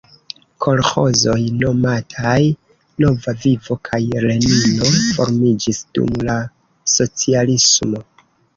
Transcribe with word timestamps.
Kolĥozoj 0.65 1.35
nomataj 1.57 2.47
"Nova 3.03 3.35
Vivo" 3.45 3.77
kaj 3.91 4.01
Lenino 4.25 4.91
formiĝis 5.11 5.85
dum 6.01 6.19
la 6.31 6.41
socialismo. 6.99 8.05